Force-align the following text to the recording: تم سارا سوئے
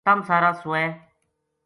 تم 0.05 0.19
سارا 0.27 0.51
سوئے 0.61 0.85